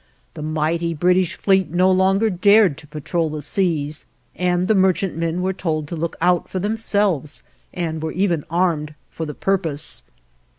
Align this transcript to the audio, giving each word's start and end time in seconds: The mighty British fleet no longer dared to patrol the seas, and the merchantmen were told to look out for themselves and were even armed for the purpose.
The 0.33 0.41
mighty 0.41 0.95
British 0.95 1.35
fleet 1.35 1.69
no 1.69 1.91
longer 1.91 2.31
dared 2.31 2.75
to 2.79 2.87
patrol 2.87 3.29
the 3.29 3.43
seas, 3.43 4.07
and 4.35 4.67
the 4.67 4.73
merchantmen 4.73 5.43
were 5.43 5.53
told 5.53 5.87
to 5.89 5.95
look 5.95 6.15
out 6.19 6.49
for 6.49 6.57
themselves 6.57 7.43
and 7.71 8.01
were 8.01 8.11
even 8.11 8.43
armed 8.49 8.95
for 9.11 9.27
the 9.27 9.35
purpose. 9.35 10.01